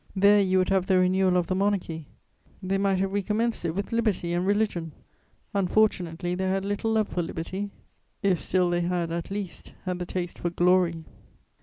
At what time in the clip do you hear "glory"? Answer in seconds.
10.49-11.03